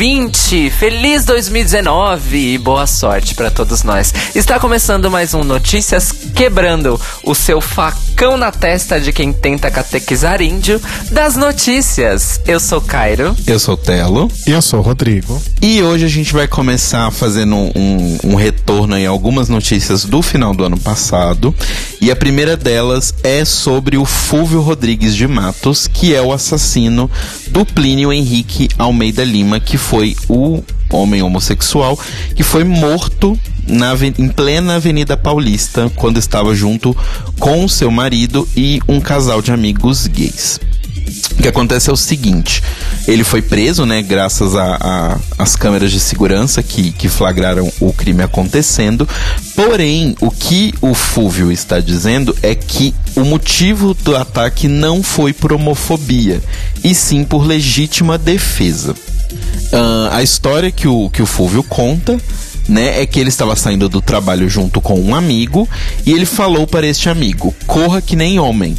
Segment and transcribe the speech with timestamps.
[0.00, 0.70] Ouvinte!
[0.70, 4.14] Feliz 2019 e boa sorte para todos nós.
[4.34, 10.42] Está começando mais um Notícias Quebrando o seu facão na testa de quem tenta catequizar
[10.42, 10.78] índio
[11.10, 12.38] das notícias.
[12.46, 13.34] Eu sou Cairo.
[13.46, 14.30] Eu sou Telo.
[14.46, 15.40] E eu sou o Rodrigo.
[15.62, 20.54] E hoje a gente vai começar fazendo um, um retorno em algumas notícias do final
[20.54, 21.54] do ano passado.
[21.98, 27.10] E a primeira delas é sobre o Fúvio Rodrigues de Matos, que é o assassino
[27.48, 31.98] do Plínio Henrique Almeida Lima, que foi o homem homossexual
[32.34, 33.38] que foi morto
[33.70, 36.96] na, em plena Avenida Paulista quando estava junto
[37.38, 40.60] com seu marido e um casal de amigos gays.
[41.32, 42.62] O que acontece é o seguinte:
[43.06, 44.52] ele foi preso, né, graças
[45.38, 49.08] às câmeras de segurança que, que flagraram o crime acontecendo.
[49.56, 55.32] Porém, o que o Fúvio está dizendo é que o motivo do ataque não foi
[55.32, 56.40] por homofobia,
[56.84, 58.94] e sim por legítima defesa.
[59.72, 62.18] Uh, a história que o, que o Fúvio conta
[62.68, 65.68] né, é que ele estava saindo do trabalho junto com um amigo
[66.04, 68.76] e ele falou para este amigo: corra que nem homem.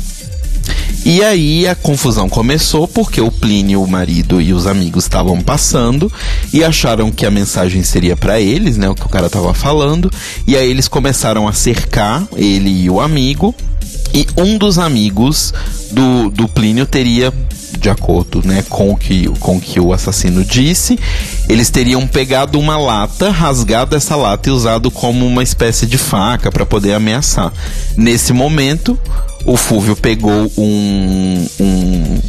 [1.04, 6.12] E aí a confusão começou porque o Plínio, o marido e os amigos estavam passando
[6.54, 10.12] e acharam que a mensagem seria para eles, né, o que o cara estava falando.
[10.46, 13.56] E aí eles começaram a cercar ele e o amigo.
[14.14, 15.54] E um dos amigos
[15.92, 17.34] do, do Plínio teria
[17.82, 21.00] de acordo né, com o que, com o que o assassino disse,
[21.50, 26.52] eles teriam pegado uma lata, rasgado essa lata e usado como uma espécie de faca
[26.52, 27.52] para poder ameaçar.
[27.98, 28.98] Nesse momento,
[29.46, 32.20] o Fúvio pegou um, um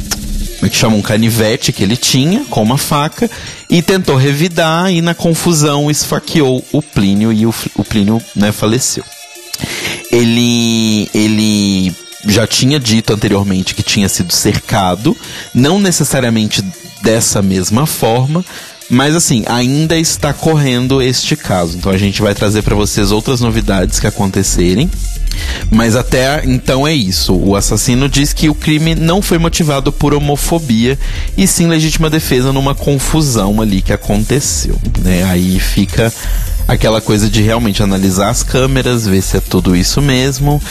[0.55, 0.95] como é que chama?
[0.95, 3.29] Um canivete que ele tinha com uma faca
[3.69, 9.03] e tentou revidar e na confusão esfaqueou o Plínio e o, o Plínio né, faleceu.
[10.11, 11.42] Ele, ele
[12.25, 15.15] já tinha dito anteriormente que tinha sido cercado,
[15.53, 16.63] não necessariamente
[17.01, 18.43] dessa mesma forma,
[18.89, 21.77] mas assim, ainda está correndo este caso.
[21.77, 24.89] Então a gente vai trazer para vocês outras novidades que acontecerem.
[25.71, 27.33] Mas até então é isso.
[27.35, 30.97] O assassino diz que o crime não foi motivado por homofobia
[31.35, 34.77] e sim legítima defesa numa confusão ali que aconteceu.
[35.03, 35.23] Né?
[35.23, 36.13] Aí fica
[36.67, 40.61] aquela coisa de realmente analisar as câmeras, ver se é tudo isso mesmo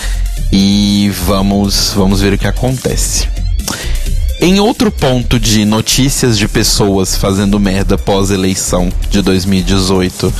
[0.53, 3.27] e vamos, vamos ver o que acontece.
[4.41, 10.33] Em outro ponto de notícias de pessoas fazendo merda pós-eleição de 2018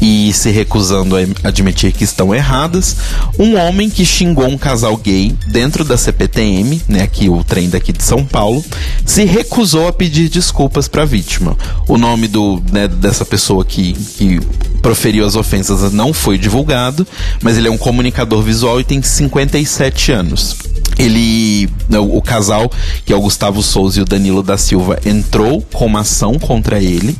[0.00, 2.96] e se recusando a admitir que estão erradas,
[3.38, 7.92] um homem que xingou um casal gay dentro da CPTM, né, aqui o trem daqui
[7.92, 8.64] de São Paulo,
[9.04, 11.56] se recusou a pedir desculpas para a vítima.
[11.88, 14.40] O nome do, né, dessa pessoa que, que
[14.82, 17.06] proferiu as ofensas não foi divulgado,
[17.42, 20.56] mas ele é um comunicador visual e tem 57 anos.
[20.98, 22.70] Ele, né, o, o casal,
[23.04, 26.82] que é o Gustavo Souza e o Danilo da Silva, entrou com uma ação contra
[26.82, 27.16] ele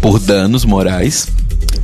[0.00, 1.28] por danos morais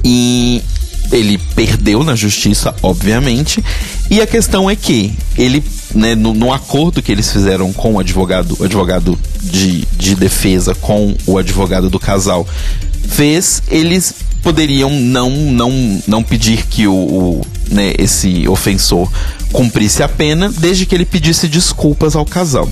[0.05, 0.63] e
[1.11, 3.63] ele perdeu na justiça, obviamente.
[4.11, 5.63] E a questão é que ele,
[5.95, 10.75] né, no, no, acordo que eles fizeram com o advogado, o advogado de, de defesa
[10.75, 12.47] com o advogado do casal,
[13.09, 19.11] fez eles poderiam não não não pedir que o, o né, esse ofensor
[19.53, 22.69] cumprisse a pena, desde que ele pedisse desculpas ao casal.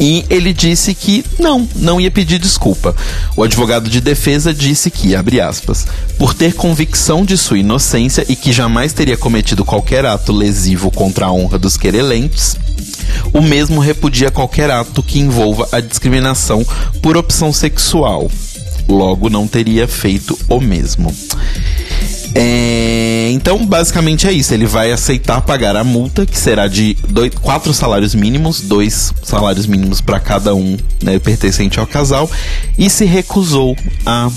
[0.00, 2.94] E ele disse que não, não ia pedir desculpa.
[3.36, 5.86] O advogado de defesa disse que, abre aspas,
[6.18, 11.26] por ter convicção de sua inocência e que jamais teria cometido qualquer ato lesivo contra
[11.26, 12.56] a honra dos querelentes,
[13.32, 16.64] o mesmo repudia qualquer ato que envolva a discriminação
[17.02, 18.30] por opção sexual.
[18.88, 21.14] Logo, não teria feito o mesmo.
[22.40, 24.54] É, então, basicamente é isso.
[24.54, 29.66] Ele vai aceitar pagar a multa, que será de dois, quatro salários mínimos, dois salários
[29.66, 32.30] mínimos para cada um né, pertencente ao casal,
[32.78, 33.76] e se recusou
[34.06, 34.30] a,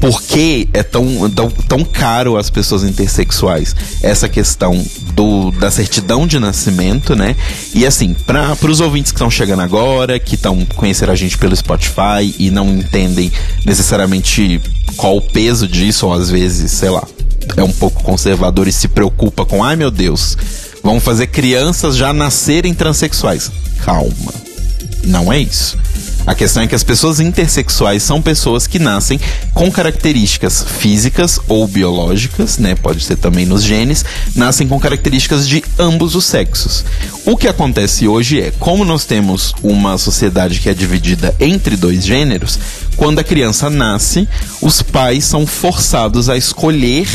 [0.00, 4.84] por que é tão, tão, tão caro às pessoas intersexuais essa questão
[5.14, 7.34] do, da certidão de nascimento, né?
[7.74, 11.56] E assim, para os ouvintes que estão chegando agora, que estão conhecer a gente pelo
[11.56, 13.32] Spotify e não entendem
[13.64, 14.60] necessariamente
[14.96, 17.02] qual o peso disso, ou às vezes, sei lá,
[17.56, 20.36] é um pouco conservador e se preocupa com, ai meu Deus,
[20.82, 23.50] vão fazer crianças já nascerem transexuais.
[23.84, 24.34] Calma.
[25.04, 25.78] Não é isso.
[26.26, 29.20] A questão é que as pessoas intersexuais são pessoas que nascem
[29.52, 32.74] com características físicas ou biológicas, né?
[32.74, 34.04] Pode ser também nos genes,
[34.34, 36.84] nascem com características de ambos os sexos.
[37.26, 42.04] O que acontece hoje é, como nós temos uma sociedade que é dividida entre dois
[42.04, 42.58] gêneros,
[42.96, 44.26] quando a criança nasce,
[44.62, 47.06] os pais são forçados a escolher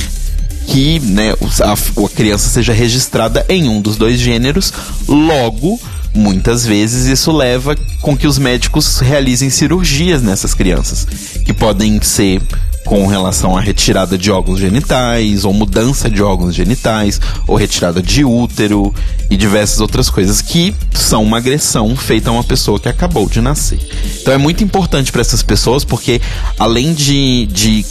[0.67, 4.71] que né, a, a criança seja registrada em um dos dois gêneros,
[5.07, 5.79] logo
[6.13, 11.05] Muitas vezes isso leva com que os médicos realizem cirurgias nessas crianças,
[11.45, 12.41] que podem ser
[12.85, 18.25] com relação à retirada de órgãos genitais, ou mudança de órgãos genitais, ou retirada de
[18.25, 18.93] útero
[19.29, 23.41] e diversas outras coisas que são uma agressão feita a uma pessoa que acabou de
[23.41, 23.79] nascer.
[24.21, 26.21] Então é muito importante para essas pessoas porque,
[26.57, 27.85] além de, de,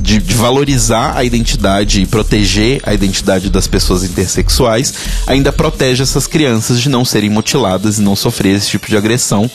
[0.00, 4.94] de, de valorizar a identidade e proteger a identidade das pessoas intersexuais,
[5.26, 9.50] ainda protege essas crianças de não serem mutiladas e não sofrer esse tipo de agressão.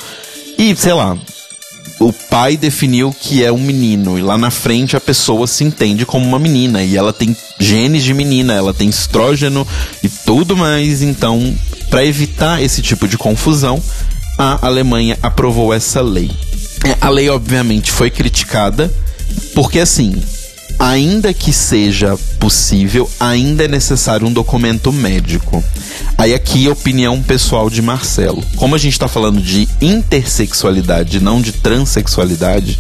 [0.57, 1.17] E, sei lá,
[2.00, 6.06] o pai definiu que é um menino e lá na frente a pessoa se entende
[6.06, 9.68] como uma menina e ela tem genes de menina, ela tem estrógeno
[10.01, 11.01] e tudo mais.
[11.01, 11.54] Então,
[11.90, 13.81] para evitar esse tipo de confusão,
[14.38, 16.31] a Alemanha aprovou essa lei.
[16.86, 18.90] É, a lei obviamente foi criticada
[19.54, 20.16] porque assim,
[20.79, 25.61] ainda que seja possível, ainda é necessário um documento médico.
[26.17, 28.41] Aí aqui a opinião pessoal de Marcelo.
[28.55, 32.79] Como a gente está falando de intersexualidade, não de transexualidade,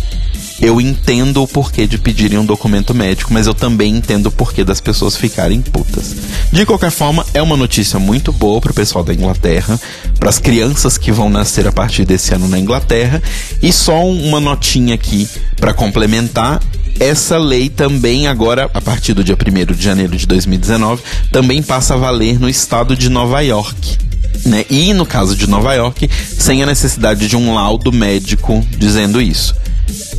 [0.61, 4.63] eu entendo o porquê de pedirem um documento médico, mas eu também entendo o porquê
[4.63, 6.15] das pessoas ficarem putas.
[6.51, 9.79] De qualquer forma, é uma notícia muito boa pro pessoal da Inglaterra,
[10.19, 13.21] para as crianças que vão nascer a partir desse ano na Inglaterra,
[13.61, 16.61] e só uma notinha aqui para complementar,
[16.99, 21.01] essa lei também agora, a partir do dia 1 de janeiro de 2019,
[21.31, 23.97] também passa a valer no estado de Nova York.
[24.45, 24.65] Né?
[24.69, 29.55] E no caso de Nova York, sem a necessidade de um laudo médico dizendo isso.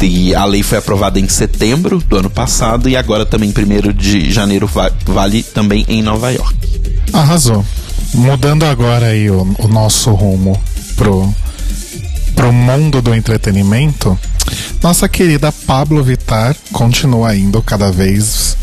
[0.01, 4.31] E a lei foi aprovada em setembro do ano passado e agora também 1 de
[4.31, 4.69] janeiro
[5.07, 6.57] vale também em Nova York.
[7.13, 7.65] Arrasou.
[8.15, 10.61] Mudando agora aí o, o nosso rumo
[10.97, 11.33] pro,
[12.51, 14.19] pro mundo do entretenimento,
[14.83, 18.57] nossa querida Pablo Vitar continua indo cada vez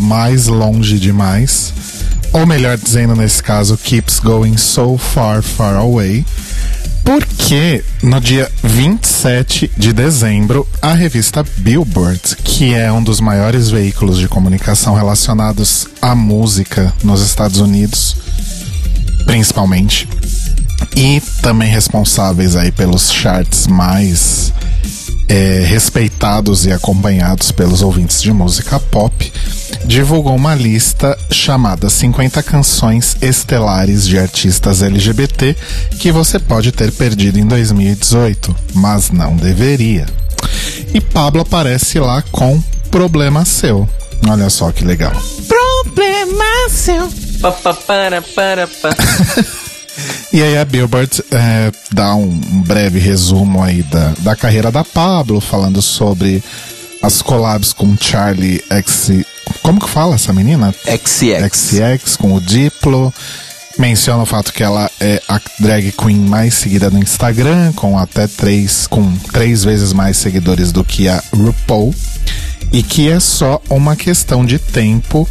[0.00, 1.74] mais longe demais.
[2.32, 6.24] Ou melhor dizendo, nesse caso, keeps going so far, far away.
[7.04, 14.18] Porque no dia 27 de dezembro, a revista Billboard, que é um dos maiores veículos
[14.18, 18.16] de comunicação relacionados à música nos Estados Unidos,
[19.26, 20.08] principalmente,
[20.96, 24.52] e também responsáveis aí pelos charts mais
[25.28, 29.32] é, respeitados e acompanhados pelos ouvintes de música pop,
[29.84, 35.56] divulgou uma lista chamada 50 canções estelares de artistas LGBT
[35.98, 40.06] que você pode ter perdido em 2018, mas não deveria.
[40.92, 43.88] E Pablo aparece lá com Problema Seu.
[44.28, 45.12] Olha só que legal.
[45.48, 47.12] Problema seu.
[47.40, 48.90] Pa, pa, para, para, pa.
[50.32, 54.84] E aí a Billboard é, dá um, um, breve resumo aí da, da carreira da
[54.84, 56.42] Pablo, falando sobre
[57.02, 59.10] as collabs com Charlie X.
[59.62, 60.74] Como que fala essa menina?
[60.84, 61.46] XX.
[61.52, 63.12] XX, com o Diplo.
[63.78, 68.26] Menciona o fato que ela é a drag queen mais seguida no Instagram, com até
[68.26, 71.94] três, com três vezes mais seguidores do que a RuPaul.
[72.72, 75.28] E que é só uma questão de tempo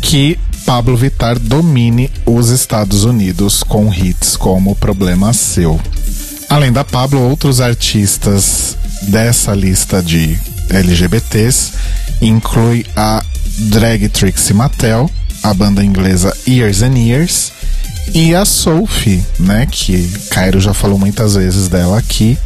[0.00, 5.78] que Pablo Vittar domine os Estados Unidos com hits como Problema Seu.
[6.48, 10.38] Além da Pablo, outros artistas dessa lista de
[10.70, 11.72] LGBTs
[12.20, 13.22] inclui a
[13.58, 15.10] drag Trixie Mattel,
[15.42, 17.52] a banda inglesa Years and Years
[18.14, 22.38] e a Sophie, né, que Cairo já falou muitas vezes dela aqui,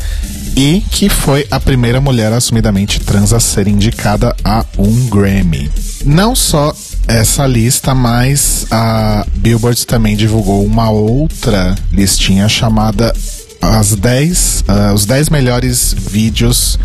[0.57, 5.71] e que foi a primeira mulher assumidamente trans a ser indicada a um Grammy.
[6.05, 6.75] Não só
[7.09, 13.13] essa lista, mas a Billboard também divulgou uma outra listinha chamada
[13.61, 16.79] as 10, uh, ah, os 10 melhores vídeos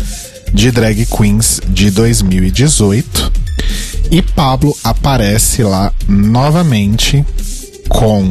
[0.52, 3.32] de drag queens de 2018.
[4.10, 7.24] E Pablo aparece lá novamente
[7.88, 8.28] com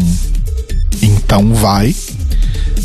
[1.01, 1.95] Então Vai,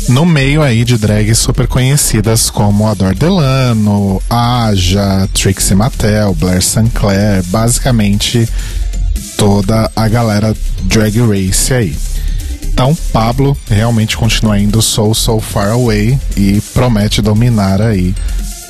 [0.07, 7.43] no meio aí de drags super conhecidas como Adore Delano, Aja, Trixie Mattel, Blair Sinclair,
[7.45, 8.47] basicamente
[9.37, 11.95] toda a galera drag race aí.
[12.63, 18.15] Então, Pablo realmente continua indo so, so far away e promete dominar aí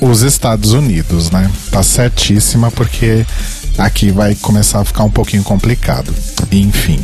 [0.00, 1.50] os Estados Unidos, né?
[1.70, 3.24] Tá certíssima porque
[3.78, 6.12] aqui vai começar a ficar um pouquinho complicado.
[6.50, 6.98] Enfim.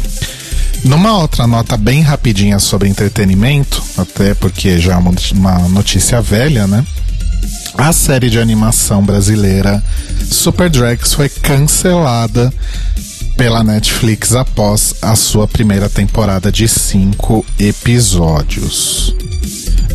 [0.84, 6.84] Numa outra nota bem rapidinha sobre entretenimento, até porque já é uma notícia velha, né?
[7.76, 9.82] A série de animação brasileira
[10.30, 12.52] Super Drags foi cancelada
[13.36, 19.14] pela Netflix após a sua primeira temporada de cinco episódios.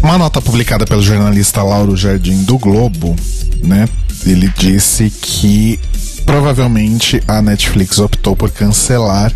[0.03, 3.15] Uma nota publicada pelo jornalista Lauro Jardim do Globo,
[3.63, 3.89] né?
[4.25, 5.79] Ele disse que
[6.25, 9.33] provavelmente a Netflix optou por cancelar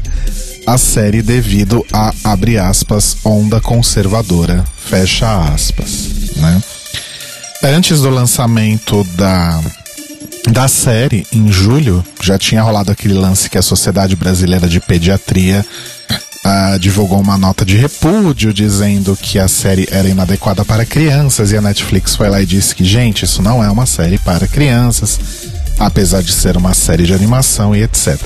[0.67, 6.61] a série devido a, abre aspas, onda conservadora, fecha aspas, né?
[7.63, 9.61] Antes do lançamento da
[10.51, 15.65] da série, em julho, já tinha rolado aquele lance que a Sociedade Brasileira de Pediatria
[16.45, 21.57] uh, divulgou uma nota de repúdio dizendo que a série era inadequada para crianças e
[21.57, 25.19] a Netflix foi lá e disse que, gente, isso não é uma série para crianças,
[25.79, 28.19] apesar de ser uma série de animação e etc.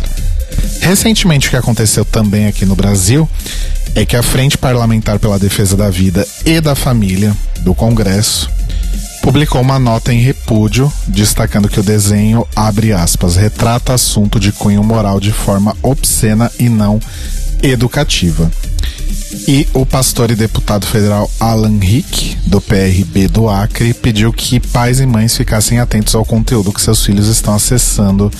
[0.81, 3.29] Recentemente, o que aconteceu também aqui no Brasil
[3.95, 8.49] é que a Frente Parlamentar pela Defesa da Vida e da Família do Congresso
[9.29, 14.83] publicou uma nota em repúdio, destacando que o desenho, abre aspas, retrata assunto de cunho
[14.83, 16.99] moral de forma obscena e não
[17.61, 18.51] educativa.
[19.47, 24.99] E o pastor e deputado federal Alan Rick, do PRB do Acre, pediu que pais
[24.99, 28.31] e mães ficassem atentos ao conteúdo que seus filhos estão acessando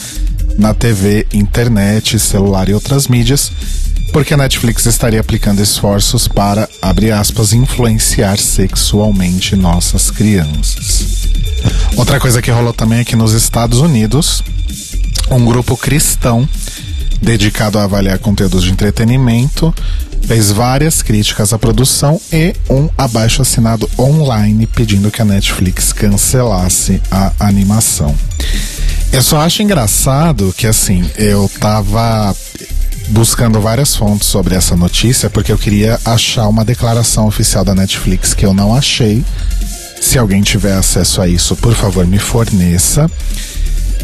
[0.58, 3.51] na TV, internet, celular e outras mídias,
[4.12, 11.30] porque a Netflix estaria aplicando esforços para, abre aspas, influenciar sexualmente nossas crianças.
[11.96, 14.44] Outra coisa que rolou também é que nos Estados Unidos,
[15.30, 16.48] um grupo cristão
[17.22, 19.74] dedicado a avaliar conteúdos de entretenimento
[20.25, 27.01] fez várias críticas à produção e um abaixo assinado online pedindo que a Netflix cancelasse
[27.10, 28.16] a animação.
[29.12, 32.36] Eu só acho engraçado que assim, eu tava
[33.10, 38.34] buscando várias fontes sobre essa notícia porque eu queria achar uma declaração oficial da Netflix
[38.34, 39.24] que eu não achei.
[40.00, 43.10] Se alguém tiver acesso a isso, por favor, me forneça.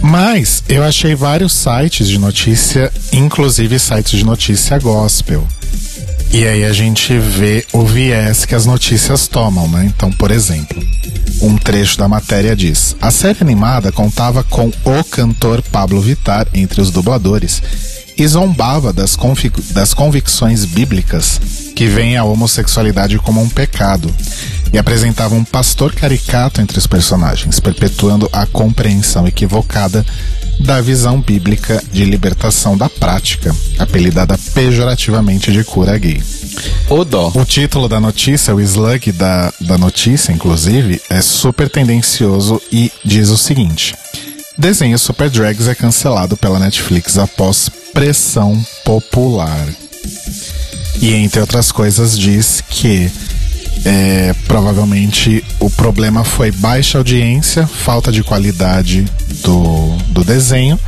[0.01, 5.47] Mas eu achei vários sites de notícia, inclusive sites de notícia gospel.
[6.31, 9.85] E aí a gente vê o viés que as notícias tomam, né?
[9.85, 10.83] Então, por exemplo,
[11.41, 16.81] um trecho da matéria diz: A série animada contava com o cantor Pablo Vittar entre
[16.81, 17.61] os dubladores
[18.17, 19.17] e zombava das,
[19.71, 21.39] das convicções bíblicas
[21.75, 24.13] que veem a homossexualidade como um pecado
[24.71, 30.05] e apresentava um pastor caricato entre os personagens, perpetuando a compreensão equivocada
[30.59, 36.21] da visão bíblica de libertação da prática, apelidada pejorativamente de cura gay.
[36.89, 37.31] O dó.
[37.35, 43.29] O título da notícia, o slug da, da notícia, inclusive, é super tendencioso e diz
[43.29, 43.95] o seguinte:
[44.57, 49.67] Desenho Super Drags é cancelado pela Netflix após pressão popular.
[51.01, 53.11] E entre outras coisas diz que
[53.83, 59.05] é, provavelmente o problema foi baixa audiência, falta de qualidade
[59.43, 60.79] do, do desenho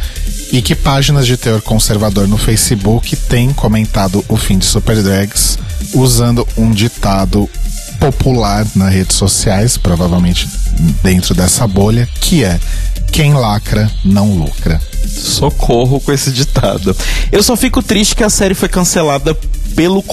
[0.51, 5.59] e que páginas de teor conservador no Facebook têm comentado o fim de Super Drags
[5.93, 7.50] usando um ditado
[8.00, 10.47] popular nas redes sociais, provavelmente
[11.03, 12.59] dentro dessa bolha, que é
[13.11, 14.81] quem lacra não lucra.
[15.07, 16.95] Socorro com esse ditado.
[17.31, 19.37] Eu só fico triste que a série foi cancelada
[19.75, 20.03] pelo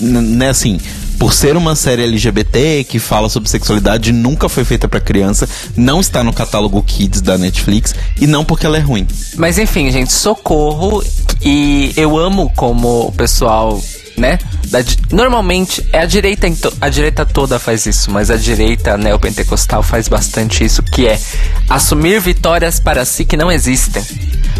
[0.00, 0.78] né, assim,
[1.18, 6.00] por ser uma série LGBT que fala sobre sexualidade, nunca foi feita para criança, não
[6.00, 9.06] está no catálogo Kids da Netflix e não porque ela é ruim.
[9.36, 11.02] Mas enfim, gente, socorro
[11.42, 13.80] e eu amo como o pessoal
[14.16, 14.38] né?
[14.66, 14.78] Da,
[15.12, 16.46] normalmente é a direita,
[16.80, 21.20] a direita toda faz isso, mas a direita neopentecostal faz bastante isso, que é
[21.68, 24.02] assumir vitórias para si que não existem.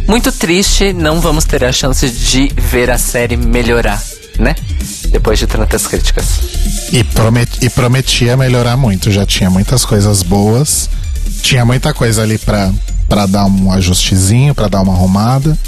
[0.07, 4.03] Muito triste, não vamos ter a chance de ver a série melhorar,
[4.39, 4.55] né?
[5.09, 6.27] Depois de tantas críticas.
[6.93, 10.89] E, promet, e prometia melhorar muito, já tinha muitas coisas boas,
[11.43, 15.59] tinha muita coisa ali pra dar um ajustezinho, pra dar uma arrumada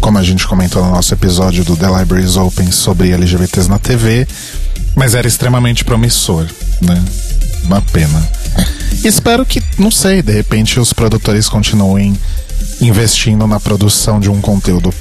[0.00, 4.26] como a gente comentou no nosso episódio do The Libraries Open sobre LGBTs na TV,
[4.94, 6.46] mas era extremamente promissor,
[6.80, 7.02] né?
[7.64, 8.26] Uma pena.
[9.04, 12.16] Espero que, não sei, de repente os produtores continuem
[12.80, 14.92] investindo na produção de um conteúdo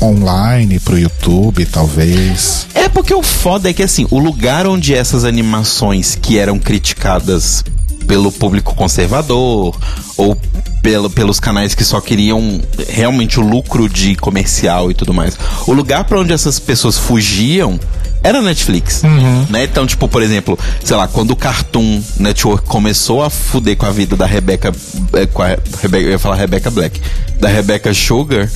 [0.00, 2.66] online pro YouTube, talvez.
[2.74, 7.64] É porque o foda é que assim, o lugar onde essas animações que eram criticadas
[8.10, 9.72] pelo público conservador
[10.16, 10.36] ou
[10.82, 15.38] pelo, pelos canais que só queriam realmente o lucro de comercial e tudo mais.
[15.64, 17.78] O lugar para onde essas pessoas fugiam
[18.20, 19.02] era Netflix,
[19.48, 19.62] né?
[19.62, 23.92] Então, tipo, por exemplo, sei lá, quando o Cartoon Network começou a fuder com a
[23.92, 24.72] vida da Rebecca,
[25.12, 27.00] eh, com a Rebe- eu ia falar Rebecca Black,
[27.38, 28.50] da Rebecca Sugar,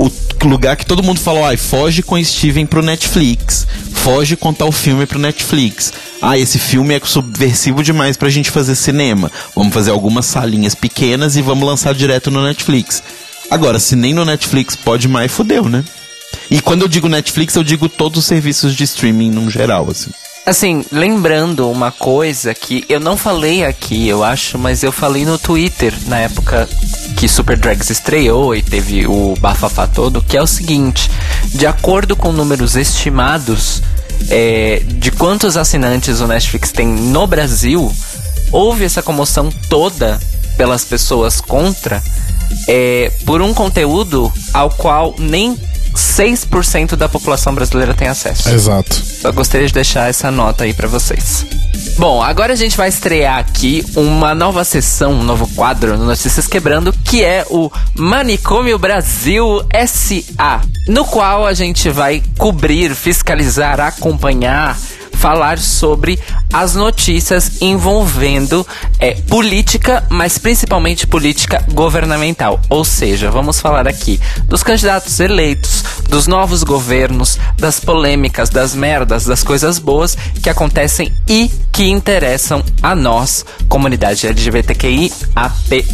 [0.00, 4.72] o lugar que todo mundo falou, ai, foge com Steven pro Netflix, foge contar o
[4.72, 5.92] filme pro Netflix.
[6.22, 9.30] Ah, esse filme é subversivo demais pra gente fazer cinema.
[9.54, 13.02] Vamos fazer algumas salinhas pequenas e vamos lançar direto no Netflix.
[13.50, 15.84] Agora, se nem no Netflix pode mais, fudeu, né?
[16.50, 20.10] E quando eu digo Netflix, eu digo todos os serviços de streaming no geral, assim.
[20.46, 25.38] Assim, lembrando uma coisa que eu não falei aqui, eu acho, mas eu falei no
[25.38, 26.68] Twitter na época
[27.20, 31.10] que Super Drags estreou e teve o bafafá todo, que é o seguinte:
[31.44, 33.82] de acordo com números estimados
[34.30, 37.94] é, de quantos assinantes o Netflix tem no Brasil,
[38.50, 40.18] houve essa comoção toda
[40.56, 42.02] pelas pessoas contra
[42.66, 45.58] é, por um conteúdo ao qual nem
[45.94, 48.48] 6% da população brasileira tem acesso.
[48.48, 48.96] Exato.
[49.20, 51.44] Só gostaria de deixar essa nota aí pra vocês.
[51.98, 56.46] Bom, agora a gente vai estrear aqui uma nova sessão, um novo quadro no Notícias
[56.46, 64.78] Quebrando, que é o Manicômio Brasil SA, no qual a gente vai cobrir, fiscalizar, acompanhar,
[65.20, 66.18] falar sobre
[66.50, 68.66] as notícias envolvendo
[68.98, 72.58] é, política, mas principalmente política governamental.
[72.70, 79.26] Ou seja, vamos falar aqui dos candidatos eleitos, dos novos governos, das polêmicas, das merdas,
[79.26, 85.84] das coisas boas que acontecem e que interessam a nós, comunidade LGBTQI AP+.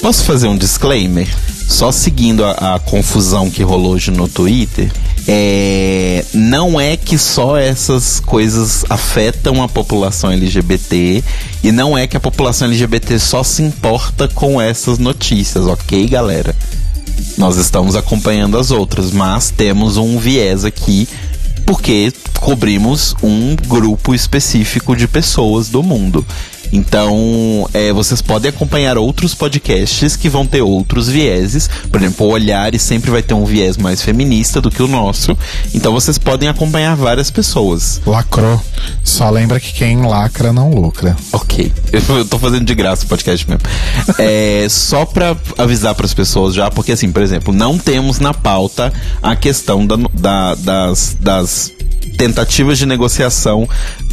[0.00, 1.28] Posso fazer um disclaimer?
[1.68, 4.92] Só seguindo a, a confusão que rolou hoje no Twitter,
[5.26, 11.22] é, não é que só essas coisas afetam a população LGBT
[11.62, 16.54] e não é que a população LGBT só se importa com essas notícias, ok, galera?
[17.38, 21.08] Nós estamos acompanhando as outras, mas temos um viés aqui
[21.64, 26.26] porque cobrimos um grupo específico de pessoas do mundo.
[26.72, 31.68] Então, é, vocês podem acompanhar outros podcasts que vão ter outros vieses.
[31.90, 35.36] Por exemplo, o Olhares sempre vai ter um viés mais feminista do que o nosso.
[35.74, 38.00] Então, vocês podem acompanhar várias pessoas.
[38.06, 38.60] Lacrou.
[39.04, 41.16] Só lembra que quem lacra não lucra.
[41.32, 41.70] Ok.
[41.92, 43.62] Eu, tô fazendo de graça o podcast mesmo.
[44.18, 48.92] É, só pra avisar pras pessoas já, porque assim, por exemplo, não temos na pauta
[49.22, 51.72] a questão da, da- das, das
[52.16, 53.68] tentativas de negociação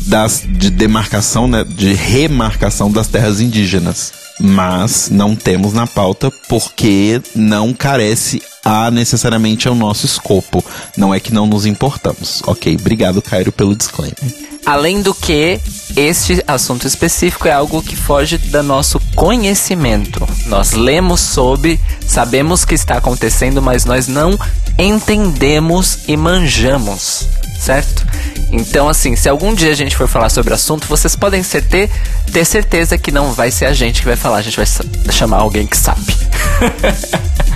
[0.07, 4.13] das, de demarcação, né, de remarcação das terras indígenas.
[4.41, 10.63] Mas não temos na pauta porque não carece a necessariamente ao nosso escopo.
[10.95, 12.41] Não é que não nos importamos.
[12.45, 14.15] Ok, obrigado, Cairo, pelo disclaimer.
[14.65, 15.59] Além do que,
[15.95, 20.27] este assunto específico é algo que foge do nosso conhecimento.
[20.45, 24.37] Nós lemos sobre, sabemos que está acontecendo, mas nós não
[24.77, 27.27] entendemos e manjamos,
[27.59, 28.05] certo?
[28.51, 31.61] Então, assim, se algum dia a gente for falar sobre o assunto, vocês podem ser
[31.61, 31.89] ter,
[32.31, 34.65] ter certeza que não vai ser a gente que vai falar, a gente vai
[35.11, 36.15] chamar alguém que sabe.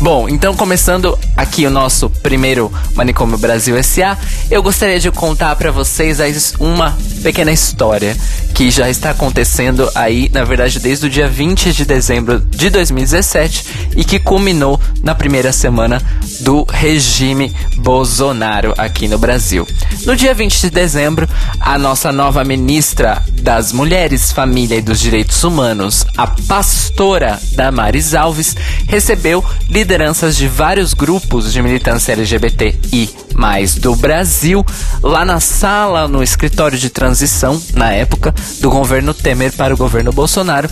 [0.00, 4.16] Bom, então começando aqui o nosso primeiro Manicômio Brasil SA,
[4.48, 6.20] eu gostaria de contar pra vocês
[6.60, 8.16] uma pequena história
[8.54, 13.90] que já está acontecendo aí, na verdade, desde o dia 20 de dezembro de 2017
[13.96, 16.00] e que culminou na primeira semana
[16.40, 19.66] do regime Bolsonaro aqui no Brasil.
[20.04, 21.28] No dia 20 de dezembro,
[21.60, 28.56] a nossa nova ministra das Mulheres, Família e dos Direitos Humanos, a pastora Damares Alves,
[28.86, 29.44] recebeu
[29.88, 34.62] lideranças de vários grupos de militância LGBTI mais do Brasil
[35.02, 40.12] lá na sala, no escritório de transição, na época, do governo Temer para o governo
[40.12, 40.68] Bolsonaro,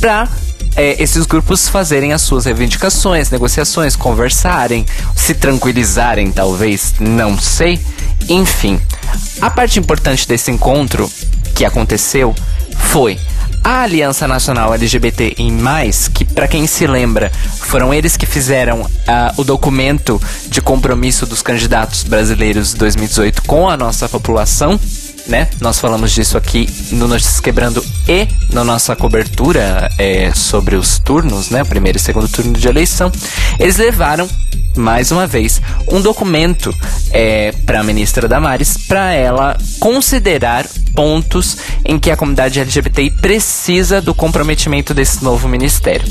[0.00, 0.26] para
[0.76, 7.78] é, esses grupos fazerem as suas reivindicações, negociações, conversarem, se tranquilizarem, talvez, não sei.
[8.30, 8.80] Enfim,
[9.42, 11.12] a parte importante desse encontro
[11.54, 12.34] que aconteceu
[12.78, 13.20] foi
[13.64, 18.88] a Aliança Nacional LGBT em Mais, que para quem se lembra, foram eles que fizeram
[19.08, 24.78] ah, o documento de compromisso dos candidatos brasileiros de 2018 com a nossa população,
[25.26, 25.48] né?
[25.60, 31.50] Nós falamos disso aqui no Notícias Quebrando e na nossa cobertura é, sobre os turnos,
[31.50, 31.64] né?
[31.64, 33.10] Primeiro e segundo turno de eleição.
[33.58, 34.28] Eles levaram
[34.76, 36.74] mais uma vez, um documento
[37.12, 44.00] é, para a ministra Damares para ela considerar pontos em que a comunidade LGBTI precisa
[44.00, 46.06] do comprometimento desse novo ministério.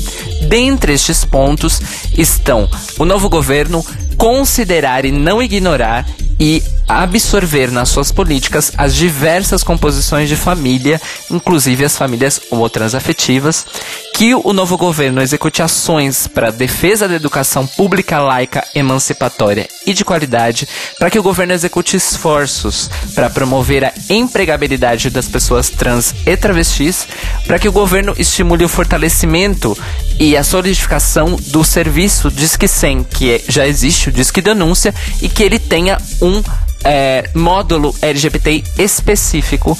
[0.48, 1.80] Dentre estes pontos
[2.16, 3.84] estão o novo governo
[4.16, 6.06] considerar e não ignorar
[6.38, 13.66] e absorver nas suas políticas as diversas composições de família, inclusive as famílias homotransafetivas,
[14.14, 19.92] que o novo governo execute ações para a defesa da educação pública laica, emancipatória e
[19.92, 20.68] de qualidade,
[20.98, 27.08] para que o governo execute esforços para promover a empregabilidade das pessoas trans e travestis,
[27.46, 29.76] para que o governo estimule o fortalecimento
[30.18, 35.28] e a solidificação do serviço Disque 100, que é, já existe o Disque Denúncia, e
[35.28, 36.42] que ele tenha um
[36.82, 39.78] é, módulo LGBT específico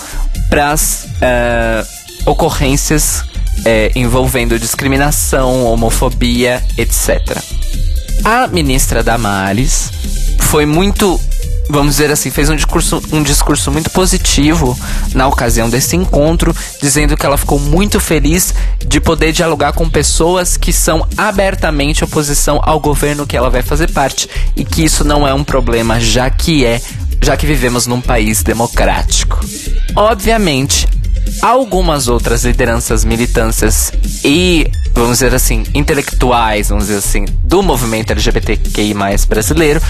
[0.48, 1.84] para as é,
[2.26, 3.24] ocorrências
[3.64, 7.38] é, envolvendo discriminação, homofobia, etc.
[8.24, 9.90] A ministra Damares
[10.40, 11.20] foi muito
[11.68, 14.78] vamos dizer assim, fez um discurso, um discurso muito positivo
[15.14, 18.54] na ocasião desse encontro, dizendo que ela ficou muito feliz
[18.86, 23.90] de poder dialogar com pessoas que são abertamente oposição ao governo que ela vai fazer
[23.90, 26.80] parte e que isso não é um problema, já que é,
[27.20, 29.40] já que vivemos num país democrático.
[29.96, 30.86] Obviamente,
[31.42, 33.92] algumas outras lideranças militâncias
[34.24, 38.94] e, vamos dizer assim, intelectuais, vamos dizer assim, do movimento LGBTQI
[39.28, 39.80] brasileiro,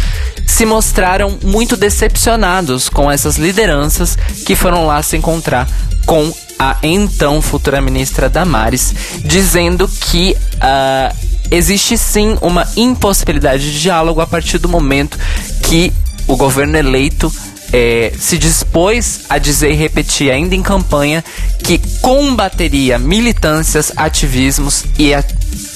[0.47, 4.17] se mostraram muito decepcionados com essas lideranças
[4.47, 5.69] que foram lá se encontrar
[6.07, 8.95] com a então futura ministra Damares,
[9.25, 11.17] dizendo que uh,
[11.51, 15.19] existe sim uma impossibilidade de diálogo a partir do momento
[15.63, 15.93] que
[16.27, 17.33] o governo eleito
[17.77, 21.25] é, se dispôs a dizer e repetir ainda em campanha
[21.59, 25.25] que combateria militâncias, ativismos e a,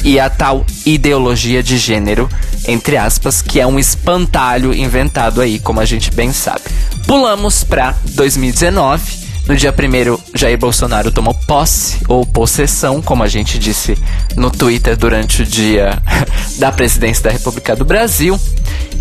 [0.05, 2.29] e a tal ideologia de gênero,
[2.69, 6.63] entre aspas, que é um espantalho inventado aí, como a gente bem sabe.
[7.05, 9.27] Pulamos para 2019.
[9.49, 13.99] No dia 1 Jair Bolsonaro tomou posse, ou possessão, como a gente disse
[14.37, 16.01] no Twitter durante o dia
[16.61, 18.39] da presidência da República do Brasil.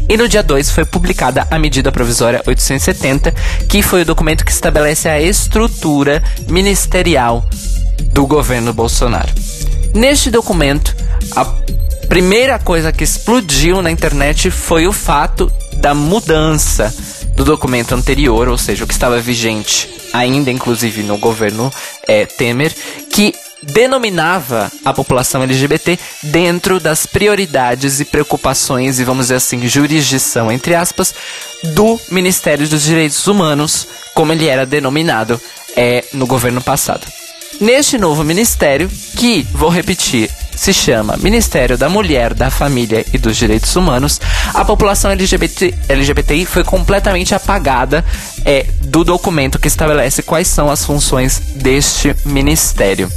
[0.10, 3.34] E no dia 2 foi publicada a medida provisória 870,
[3.68, 7.48] que foi o documento que estabelece a estrutura ministerial
[8.14, 9.30] do governo Bolsonaro.
[9.94, 10.96] Neste documento,
[11.36, 11.46] a
[12.08, 16.94] primeira coisa que explodiu na internet foi o fato da mudança
[17.36, 21.72] do documento anterior, ou seja, o que estava vigente ainda, inclusive no governo
[22.08, 22.74] é, Temer,
[23.12, 23.36] que
[23.68, 30.74] denominava a população LGBT dentro das prioridades e preocupações e vamos dizer assim jurisdição entre
[30.74, 31.14] aspas
[31.76, 35.40] do Ministério dos Direitos Humanos, como ele era denominado
[35.76, 37.06] é, no governo passado.
[37.60, 43.38] Neste novo ministério, que vou repetir, se chama Ministério da Mulher, da Família e dos
[43.38, 44.20] Direitos Humanos,
[44.54, 48.04] a população LGBT, LGBTI foi completamente apagada
[48.44, 53.10] é, do documento que estabelece quais são as funções deste ministério.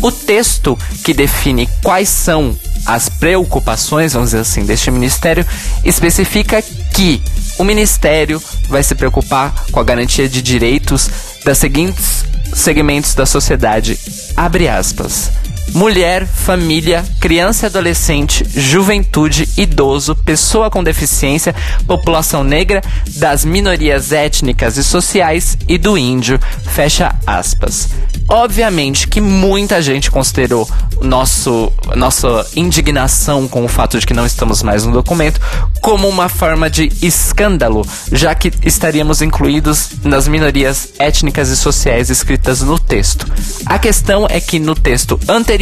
[0.00, 5.46] O texto que define quais são as preocupações, vamos dizer assim, deste ministério,
[5.84, 6.62] especifica
[6.94, 7.22] que
[7.58, 11.10] o ministério vai se preocupar com a garantia de direitos
[11.44, 12.24] das seguintes
[12.54, 13.98] segmentos da sociedade.
[14.34, 15.30] Abre aspas
[15.74, 21.54] mulher, família, criança e adolescente, juventude, idoso, pessoa com deficiência,
[21.86, 22.82] população negra,
[23.16, 26.40] das minorias étnicas e sociais e do índio.
[26.72, 27.88] Fecha aspas.
[28.28, 30.68] Obviamente que muita gente considerou
[31.00, 35.40] nosso, nossa indignação com o fato de que não estamos mais no documento
[35.80, 42.60] como uma forma de escândalo, já que estaríamos incluídos nas minorias étnicas e sociais escritas
[42.60, 43.26] no texto.
[43.64, 45.57] A questão é que no texto anterior,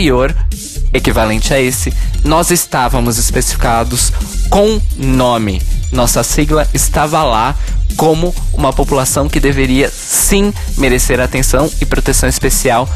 [0.93, 1.93] equivalente a esse,
[2.25, 4.13] nós estávamos especificados
[4.51, 5.63] com nome.
[5.93, 7.55] Nossa sigla estava lá
[7.97, 12.89] como uma população que deveria sim merecer atenção e proteção especial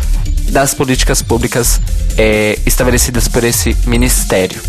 [0.50, 1.80] das políticas públicas
[2.18, 4.60] é, estabelecidas por esse ministério.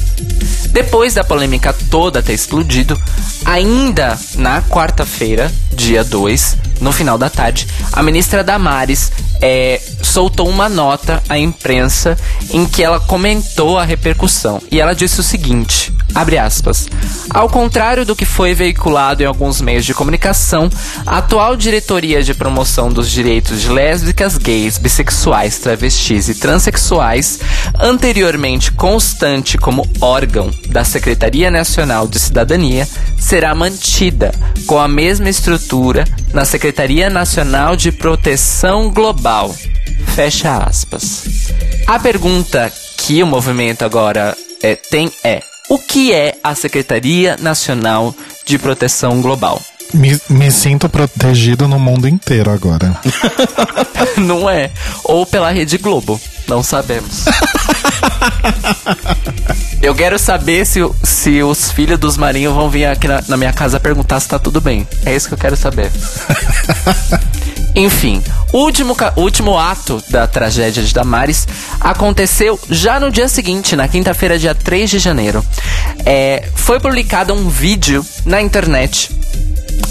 [0.71, 2.99] Depois da polêmica toda ter explodido,
[3.43, 10.69] ainda na quarta-feira, dia 2, no final da tarde, a ministra Damares é, soltou uma
[10.69, 12.17] nota à imprensa
[12.51, 14.61] em que ela comentou a repercussão.
[14.71, 16.87] E ela disse o seguinte: abre aspas.
[17.29, 20.69] Ao contrário do que foi veiculado em alguns meios de comunicação,
[21.05, 27.39] a atual diretoria de promoção dos direitos de lésbicas, gays, bissexuais, travestis e transexuais,
[27.79, 34.33] anteriormente constante como órgão da Secretaria Nacional de Cidadania, será mantida
[34.65, 39.55] com a mesma estrutura na Secretaria Nacional de Proteção Global.
[40.15, 41.51] Fecha aspas.
[41.87, 45.41] A pergunta que o movimento agora é, tem é:
[45.71, 48.13] o que é a Secretaria Nacional
[48.45, 49.61] de Proteção Global?
[49.93, 52.99] Me, me sinto protegido no mundo inteiro agora.
[54.19, 54.69] Não é?
[55.05, 57.23] Ou pela Rede Globo, não sabemos.
[59.81, 63.53] Eu quero saber se, se os filhos dos marinhos vão vir aqui na, na minha
[63.53, 64.85] casa perguntar se tá tudo bem.
[65.05, 65.89] É isso que eu quero saber.
[67.75, 71.47] Enfim, o último, último ato da tragédia de Damares
[71.79, 75.43] aconteceu já no dia seguinte, na quinta-feira, dia 3 de janeiro.
[76.05, 79.09] É, foi publicado um vídeo na internet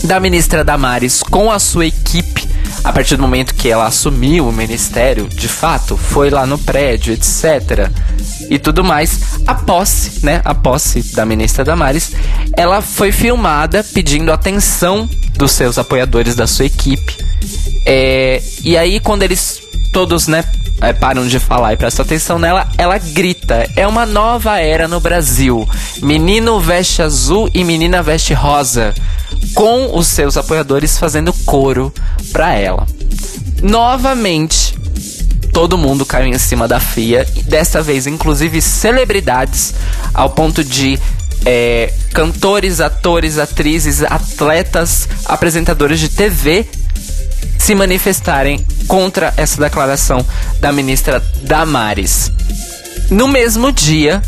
[0.05, 2.49] da ministra Damares com a sua equipe.
[2.83, 7.13] A partir do momento que ela assumiu o ministério, de fato, foi lá no prédio,
[7.13, 7.91] etc.
[8.49, 9.39] E tudo mais.
[9.47, 10.41] A posse, né?
[10.45, 12.13] A posse da ministra Damares,
[12.57, 17.17] ela foi filmada pedindo atenção dos seus apoiadores da sua equipe.
[17.85, 19.63] É, e aí, quando eles
[19.93, 20.45] todos, né,
[20.81, 25.01] é, param de falar e prestam atenção nela, ela grita: É uma nova era no
[25.01, 25.69] Brasil.
[26.03, 28.95] Menino veste azul e menina veste rosa.
[29.55, 31.93] Com os seus apoiadores fazendo coro
[32.33, 32.87] pra ela.
[33.63, 34.75] Novamente,
[35.53, 37.27] todo mundo caiu em cima da Fia.
[37.47, 39.75] Dessa vez, inclusive celebridades,
[40.15, 40.99] ao ponto de
[41.45, 46.67] é, cantores, atores, atrizes, atletas, apresentadores de TV
[47.71, 50.27] se manifestarem contra essa declaração
[50.59, 52.33] da ministra Damares.
[53.09, 54.21] No mesmo dia,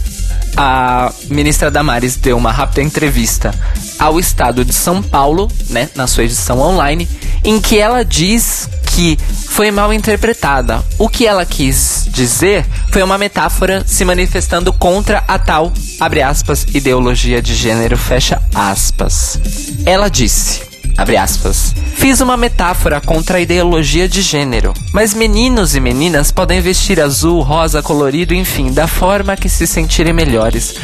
[0.56, 3.52] a ministra Damares deu uma rápida entrevista
[3.98, 7.08] ao estado de São Paulo, né, na sua edição online,
[7.42, 10.80] em que ela diz que foi mal interpretada.
[10.96, 16.64] O que ela quis dizer foi uma metáfora se manifestando contra a tal, abre aspas,
[16.72, 19.40] ideologia de gênero, fecha aspas.
[19.84, 21.74] Ela disse: Abre aspas.
[21.94, 27.40] Fiz uma metáfora contra a ideologia de gênero, mas meninos e meninas podem vestir azul,
[27.40, 30.74] rosa, colorido, enfim, da forma que se sentirem melhores.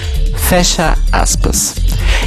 [0.49, 1.75] Fecha aspas.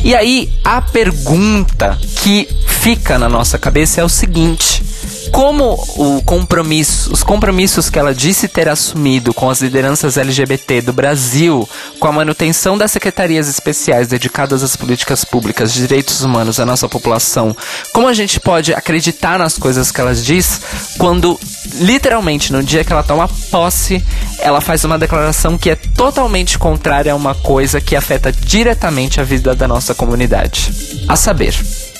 [0.04, 4.84] E aí, a pergunta que fica na nossa cabeça é o seguinte:
[5.32, 10.94] como o compromisso, os compromissos que ela disse ter assumido com as lideranças LGBT do
[10.94, 11.68] Brasil,
[12.00, 17.56] com a manutenção das secretarias especiais dedicadas às políticas públicas direitos humanos à nossa população,
[17.94, 20.62] como a gente pode acreditar nas coisas que ela diz
[20.98, 21.40] quando
[21.76, 24.04] literalmente no dia que ela toma posse,
[24.40, 29.24] ela faz uma declaração que é totalmente contrária a uma coisa que afeta diretamente a
[29.24, 30.72] vida da nossa comunidade.
[31.08, 31.56] A saber,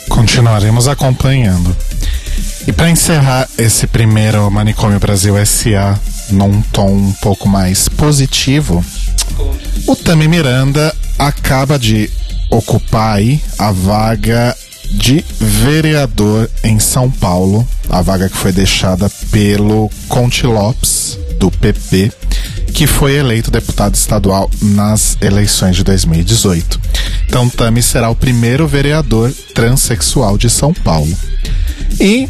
[0.10, 1.76] Continuaremos acompanhando.
[2.68, 8.84] E para encerrar esse primeiro Manicômio Brasil SA num tom um pouco mais positivo,
[9.88, 12.10] o Tami Miranda acaba de
[12.50, 14.56] ocupar aí a vaga
[14.92, 22.12] de vereador em São Paulo, a vaga que foi deixada pelo Conte Lopes, do PP,
[22.74, 26.80] que foi eleito deputado estadual nas eleições de 2018.
[27.28, 31.16] Então, Tami será o primeiro vereador transexual de São Paulo.
[32.00, 32.30] E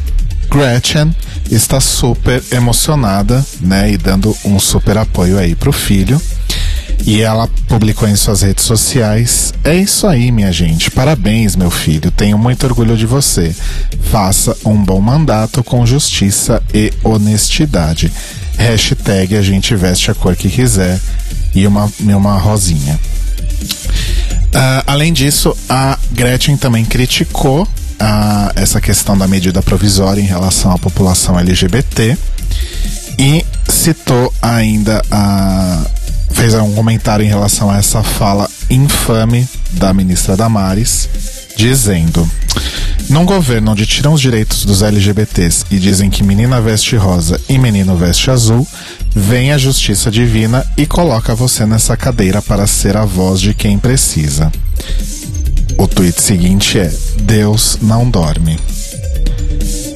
[0.51, 1.15] Gretchen
[1.49, 6.21] está super emocionada, né, e dando um super apoio aí pro filho.
[7.05, 10.91] E ela publicou em suas redes sociais: É isso aí, minha gente.
[10.91, 12.11] Parabéns, meu filho.
[12.11, 13.55] Tenho muito orgulho de você.
[14.11, 18.11] Faça um bom mandato com justiça e honestidade.
[18.55, 20.99] Hashtag a gente veste a cor que quiser.
[21.55, 22.99] E uma, uma rosinha.
[24.53, 27.67] Ah, além disso, a Gretchen também criticou
[28.01, 32.17] ah, essa questão da medida provisória em relação à população LGBT
[33.19, 35.85] e citou ainda a.
[36.31, 41.07] fez um comentário em relação a essa fala infame da ministra Damares,
[41.55, 42.27] dizendo.
[43.07, 47.57] Num governo onde tiram os direitos dos LGBTs e dizem que menina veste rosa e
[47.57, 48.65] menino veste azul,
[49.13, 53.77] vem a justiça divina e coloca você nessa cadeira para ser a voz de quem
[53.77, 54.51] precisa.
[55.77, 56.91] O tweet seguinte é:
[57.23, 58.59] Deus não dorme.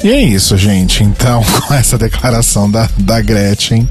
[0.04, 1.04] E é isso, gente.
[1.04, 3.90] Então, com essa declaração da, da Gretchen,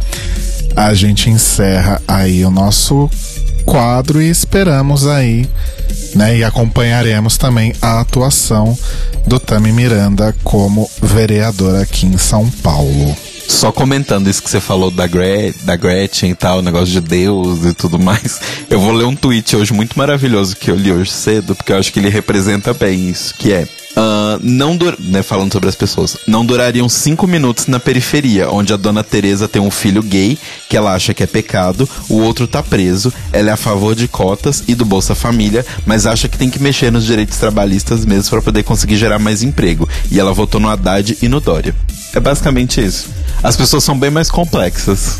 [0.77, 3.11] a gente encerra aí o nosso
[3.64, 5.49] quadro e esperamos aí,
[6.14, 6.38] né?
[6.38, 8.77] E acompanharemos também a atuação
[9.27, 13.16] do Tami Miranda como vereador aqui em São Paulo.
[13.49, 17.65] Só comentando isso que você falou da, Gre da Gretchen e tal, negócio de Deus
[17.65, 18.41] e tudo mais.
[18.69, 21.79] Eu vou ler um tweet hoje muito maravilhoso que eu li hoje cedo, porque eu
[21.79, 23.67] acho que ele representa bem isso, que é.
[23.97, 28.77] ah, não né, falando sobre as pessoas, não durariam cinco minutos na periferia, onde a
[28.77, 32.63] dona Teresa tem um filho gay que ela acha que é pecado, o outro tá
[32.63, 36.51] preso, ela é a favor de cotas e do Bolsa Família, mas acha que tem
[36.51, 39.89] que mexer nos direitos trabalhistas mesmo para poder conseguir gerar mais emprego.
[40.11, 41.75] E ela votou no Haddad e no Dória.
[42.15, 43.09] É basicamente isso.
[43.45, 45.19] As pessoas são bem mais complexas.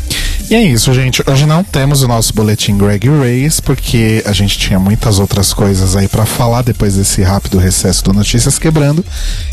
[0.49, 1.21] E é isso, gente.
[1.27, 5.95] Hoje não temos o nosso boletim Greg Race, porque a gente tinha muitas outras coisas
[5.95, 9.05] aí para falar depois desse rápido recesso do Notícias Quebrando.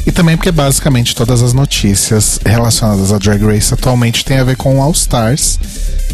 [0.06, 4.56] E também porque basicamente todas as notícias relacionadas a Drag Race atualmente têm a ver
[4.56, 5.58] com All Stars.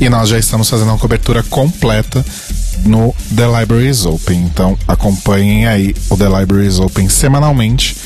[0.00, 2.24] E nós já estamos fazendo uma cobertura completa
[2.84, 4.42] no The Libraries Open.
[4.42, 7.96] Então acompanhem aí o The Libraries Open semanalmente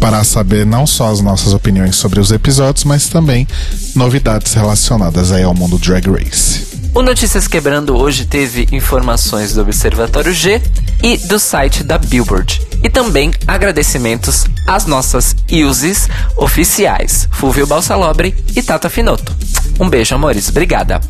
[0.00, 3.46] para saber não só as nossas opiniões sobre os episódios, mas também
[3.94, 6.66] novidades relacionadas aí ao mundo Drag Race.
[6.94, 10.60] O Notícias Quebrando hoje teve informações do Observatório G
[11.02, 12.66] e do site da Billboard.
[12.82, 19.36] E também agradecimentos às nossas uses oficiais, Fulvio Balsalobre e Tata Finoto.
[19.78, 20.48] Um beijo, amores.
[20.48, 21.00] Obrigada.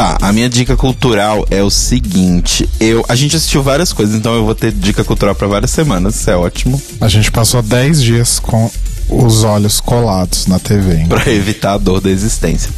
[0.00, 4.34] Tá, a minha dica cultural é o seguinte: eu, a gente assistiu várias coisas, então
[4.34, 6.80] eu vou ter dica cultural para várias semanas, isso é ótimo.
[6.98, 8.70] A gente passou 10 dias com
[9.10, 11.04] os olhos colados na TV.
[11.06, 12.70] Pra evitar a dor da existência.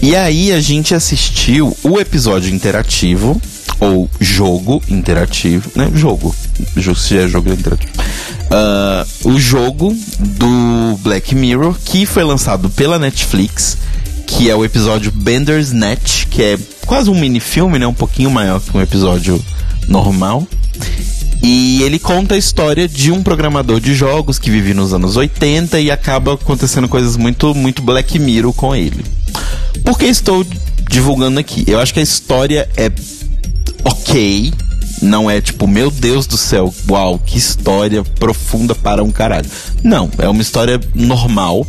[0.00, 3.42] E aí a gente assistiu o episódio interativo,
[3.80, 5.90] ou jogo interativo, né?
[5.92, 6.32] Jogo.
[6.96, 7.92] Se é jogo interativo.
[8.52, 13.76] Uh, o jogo do Black Mirror, que foi lançado pela Netflix
[14.36, 17.86] que é o episódio Bender's Net, que é quase um mini filme, né?
[17.86, 19.42] Um pouquinho maior que um episódio
[19.86, 20.46] normal.
[21.42, 25.80] E ele conta a história de um programador de jogos que vive nos anos 80
[25.80, 29.04] e acaba acontecendo coisas muito, muito Black Mirror com ele.
[29.84, 30.46] Por que estou
[30.88, 31.64] divulgando aqui?
[31.66, 32.90] Eu acho que a história é
[33.84, 34.52] ok,
[35.02, 39.50] não é tipo, meu Deus do céu, uau, que história profunda para um caralho.
[39.82, 41.66] Não, é uma história normal,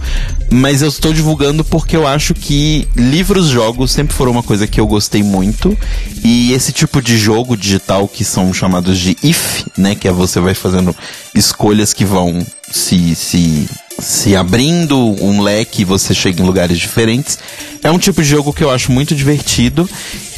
[0.51, 4.79] mas eu estou divulgando porque eu acho que livros, jogos sempre foram uma coisa que
[4.79, 5.75] eu gostei muito.
[6.23, 10.39] E esse tipo de jogo digital que são chamados de if, né, que é você
[10.39, 10.95] vai fazendo
[11.33, 13.67] escolhas que vão se se
[13.99, 17.37] se abrindo um leque você chega em lugares diferentes.
[17.83, 19.89] É um tipo de jogo que eu acho muito divertido.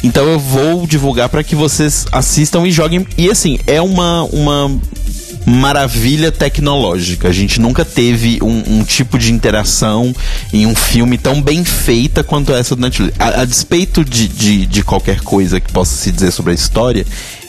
[0.02, 3.06] Então eu vou divulgar para que vocês assistam e joguem.
[3.16, 4.70] E assim, é uma, uma
[5.46, 7.28] maravilha tecnológica.
[7.28, 10.14] A gente nunca teve um, um, tipo de interação
[10.52, 13.14] em um filme tão bem feita quanto essa do Netflix.
[13.18, 17.06] A, a despeito de, de, de, qualquer coisa que possa se dizer sobre a história,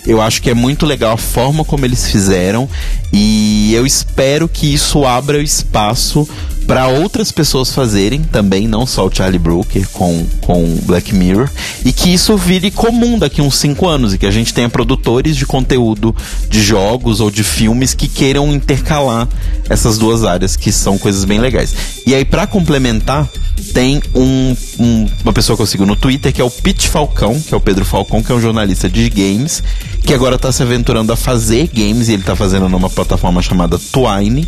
[0.07, 2.67] eu acho que é muito legal a forma como eles fizeram
[3.11, 6.27] e eu espero que isso abra espaço
[6.65, 11.49] para outras pessoas fazerem também, não só o Charlie Brooker com, com Black Mirror,
[11.85, 15.37] e que isso vire comum daqui uns 5 anos e que a gente tenha produtores
[15.37, 16.13] de conteúdo
[16.49, 19.29] de jogos ou de filmes que queiram intercalar
[19.69, 21.73] essas duas áreas, que são coisas bem legais.
[22.05, 23.29] E aí, para complementar,
[23.73, 27.39] tem um, um, uma pessoa que eu sigo no Twitter que é o Pete Falcão,
[27.39, 29.63] que é o Pedro Falcão, que é um jornalista de games,
[30.07, 33.77] que agora está se aventurando a fazer games e ele está fazendo numa plataforma chamada
[33.77, 34.47] Twine,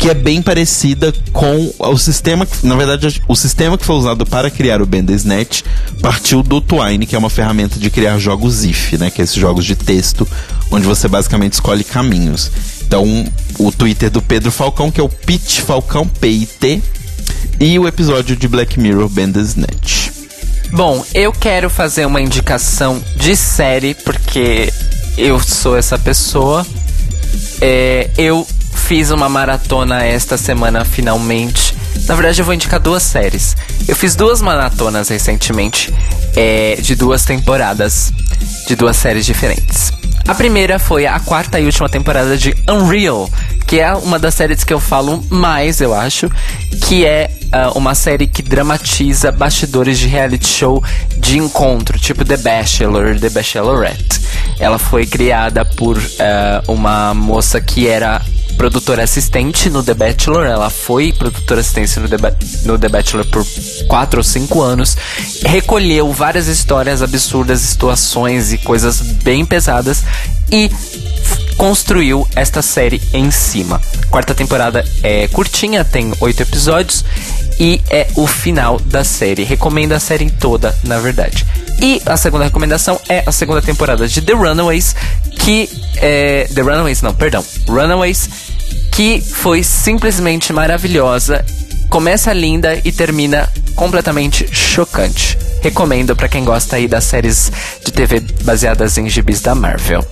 [0.00, 4.26] que é bem parecida com o sistema que, na verdade, o sistema que foi usado
[4.26, 5.62] para criar o Bandersnatch
[6.02, 9.36] partiu do Twine, que é uma ferramenta de criar jogos if, né, que é esses
[9.36, 10.26] jogos de texto
[10.72, 12.50] onde você basicamente escolhe caminhos.
[12.84, 13.06] Então,
[13.60, 16.82] o Twitter do Pedro Falcão, que é o Pete Falcão PIT,
[17.60, 20.10] e o episódio de Black Mirror Bandersnatch.
[20.72, 24.72] Bom, eu quero fazer uma indicação de série porque
[25.16, 26.66] eu sou essa pessoa.
[27.60, 31.74] É, eu fiz uma maratona esta semana finalmente.
[32.06, 33.56] Na verdade, eu vou indicar duas séries.
[33.88, 35.92] Eu fiz duas maratonas recentemente
[36.36, 38.12] é, de duas temporadas
[38.66, 39.92] de duas séries diferentes.
[40.28, 43.30] A primeira foi a quarta e última temporada de Unreal,
[43.66, 46.30] que é uma das séries que eu falo mais, eu acho,
[46.82, 50.82] que é uh, uma série que dramatiza bastidores de reality show
[51.18, 54.20] de encontro, tipo The Bachelor, The Bachelorette.
[54.58, 58.22] Ela foi criada por uh, uma moça que era
[58.56, 60.46] produtora assistente no The Bachelor.
[60.46, 63.46] Ela foi produtora assistente no The, ba no The Bachelor por
[63.86, 64.96] 4 ou 5 anos.
[65.44, 70.02] Recolheu várias histórias absurdas, situações e coisas bem pesadas
[70.50, 70.70] e
[71.56, 73.80] construiu esta série em cima.
[74.10, 77.04] Quarta temporada é curtinha, tem oito episódios
[77.58, 79.44] e é o final da série.
[79.44, 81.46] Recomendo a série toda, na verdade.
[81.80, 84.94] E a segunda recomendação é a segunda temporada de The Runaways,
[85.38, 86.48] que é.
[86.54, 87.44] The Runaways, não, perdão.
[87.68, 88.28] Runaways,
[88.96, 91.44] que foi simplesmente maravilhosa.
[91.90, 95.36] Começa linda e termina completamente chocante.
[95.60, 97.52] Recomendo para quem gosta aí das séries
[97.84, 100.02] de TV baseadas em gibis da Marvel.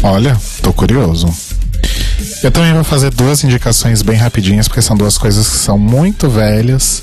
[0.00, 1.26] Olha, tô curioso.
[2.40, 6.30] Eu também vou fazer duas indicações bem rapidinhas, porque são duas coisas que são muito
[6.30, 7.02] velhas.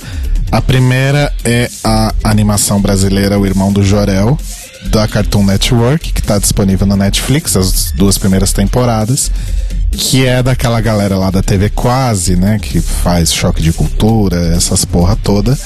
[0.49, 4.39] A primeira é a animação brasileira O Irmão do Jorel,
[4.86, 9.32] da Cartoon Network, que está disponível na Netflix, as duas primeiras temporadas,
[9.91, 14.86] que é daquela galera lá da TV Quase, né, que faz choque de cultura, essas
[14.86, 15.57] porra toda.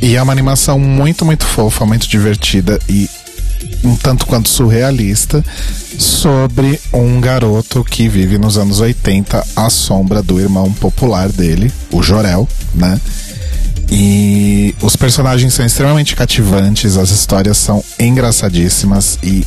[0.00, 3.08] E é uma animação muito, muito fofa, muito divertida e
[3.82, 5.44] um tanto quanto surrealista
[5.98, 12.02] sobre um garoto que vive nos anos 80 à sombra do irmão popular dele, o
[12.02, 13.00] Jorel, né?
[13.90, 19.44] E os personagens são extremamente cativantes, as histórias são engraçadíssimas e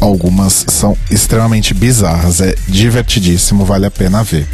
[0.00, 2.40] algumas são extremamente bizarras.
[2.40, 4.48] É divertidíssimo, vale a pena ver.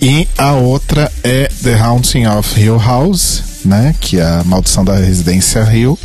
[0.00, 3.94] E a outra é The Haunting of Hill House, né?
[4.00, 5.98] Que é a Maldição da Residência Hill.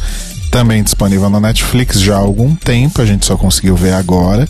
[0.49, 4.47] Também disponível na Netflix já há algum tempo, a gente só conseguiu ver agora.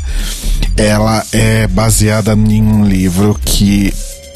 [0.75, 3.93] Ela é baseada em um livro que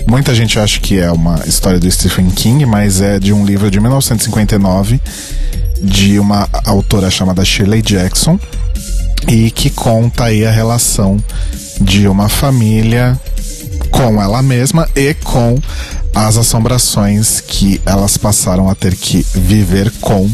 [0.08, 3.72] Muita gente acha que é uma história do Stephen King, mas é de um livro
[3.72, 5.02] de 1959
[5.82, 8.40] de uma autora chamada Shirley Jackson
[9.28, 11.18] e que conta aí a relação
[11.82, 13.20] de uma família
[13.90, 15.60] com ela mesma e com
[16.14, 20.30] as assombrações que elas passaram a ter que viver com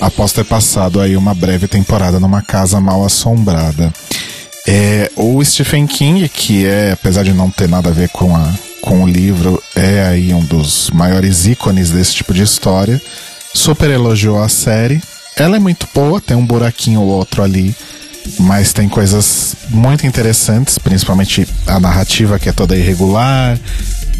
[0.00, 3.92] após ter passado aí uma breve temporada numa casa mal assombrada.
[4.66, 8.52] É, o Stephen King, que é, apesar de não ter nada a ver com a
[8.80, 13.00] com o livro é aí um dos maiores ícones desse tipo de história.
[13.54, 15.02] Super elogiou a série.
[15.36, 17.74] Ela é muito boa, tem um buraquinho ou outro ali,
[18.40, 23.58] mas tem coisas muito interessantes, principalmente a narrativa que é toda irregular,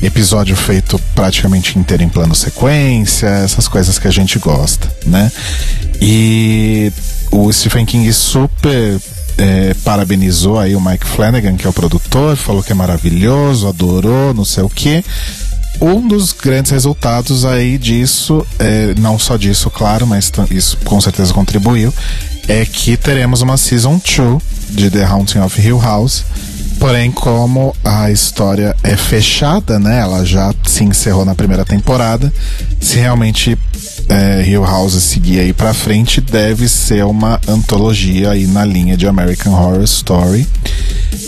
[0.00, 5.30] episódio feito praticamente inteiro em plano sequência, essas coisas que a gente gosta, né?
[6.00, 6.92] E
[7.32, 9.00] o Stephen King super
[9.38, 14.34] é, parabenizou aí o Mike Flanagan, que é o produtor, falou que é maravilhoso, adorou,
[14.34, 15.04] não sei o que.
[15.80, 21.32] Um dos grandes resultados aí disso, é, não só disso, claro, mas isso com certeza
[21.32, 21.94] contribuiu,
[22.48, 26.24] é que teremos uma Season 2 de The Haunting of Hill House.
[26.80, 30.00] Porém, como a história é fechada, né?
[30.00, 32.32] Ela já se encerrou na primeira temporada.
[32.80, 33.58] Se realmente
[34.08, 39.06] é, Hill House seguir aí pra frente, deve ser uma antologia aí na linha de
[39.06, 40.46] American Horror Story.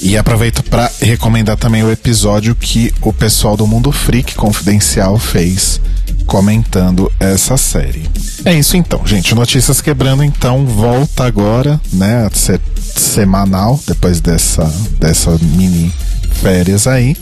[0.03, 5.81] E aproveito para recomendar também o episódio que o pessoal do Mundo Freak Confidencial fez
[6.27, 8.09] comentando essa série.
[8.45, 9.35] É isso então, gente.
[9.35, 12.61] Notícias Quebrando então volta agora, né, a ser
[12.97, 14.65] semanal depois dessa
[14.99, 15.93] dessa mini
[16.41, 17.17] férias aí.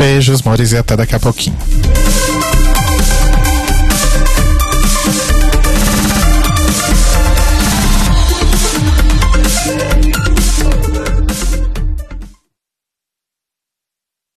[0.00, 1.58] Beijos, Mores, e até daqui a pouquinho.